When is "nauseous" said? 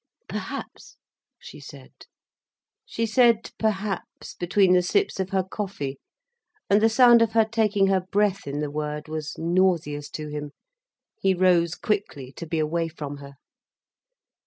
9.37-10.09